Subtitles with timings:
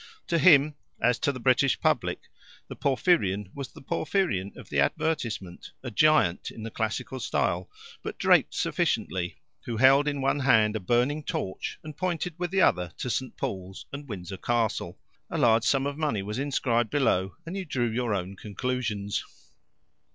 [0.29, 2.21] To him, as to the British public,
[2.67, 7.69] the Porphyrion was the Porphyrion of the advertisement a giant, in the classical style,
[8.01, 12.61] but draped sufficiently, who held in one hand a burning torch, and pointed with the
[12.63, 13.37] other to St.
[13.37, 14.99] Paul's and Windsor Castle.
[15.29, 19.23] A large sum of money was inscribed below, and you drew your own conclusions.